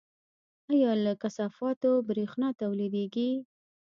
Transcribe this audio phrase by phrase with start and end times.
[0.71, 3.29] آیا له کثافاتو بریښنا تولیدیږي؟